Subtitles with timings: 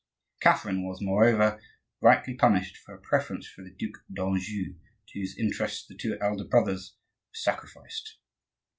[0.39, 1.61] Catherine was, moreover,
[2.01, 4.73] rightly punished for her preference for the Duc d'Anjou,
[5.09, 6.95] to whose interests the two elder brothers
[7.29, 8.17] were sacrificed.